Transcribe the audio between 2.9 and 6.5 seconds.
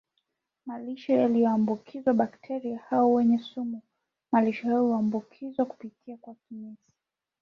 wenye sumu Malisho hayo huambukizwa kupitia kwa